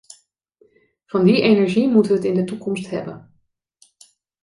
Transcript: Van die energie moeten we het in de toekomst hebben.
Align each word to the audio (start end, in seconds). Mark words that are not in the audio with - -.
Van 1.05 1.25
die 1.25 1.41
energie 1.41 1.87
moeten 1.89 2.11
we 2.11 2.17
het 2.17 2.27
in 2.27 2.35
de 2.35 2.43
toekomst 2.43 2.89
hebben. 2.89 3.33